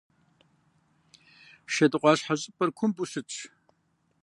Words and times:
Шэдыкъуащхьэ 1.73 2.35
щӏыпӏэр 2.41 2.69
кумбу 2.77 3.05
щытщ. 3.11 3.37